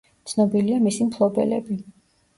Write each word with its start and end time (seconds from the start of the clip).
ცნობილია 0.29 0.79
მისი 0.87 1.07
მფლობელები. 1.11 1.81